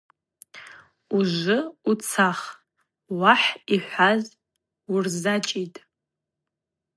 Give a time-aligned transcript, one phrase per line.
[1.17, 1.57] Ужвы
[1.89, 2.39] уцах,
[3.19, 4.23] уахӏ йхӏваз
[4.91, 5.79] уырзачӏитӏ.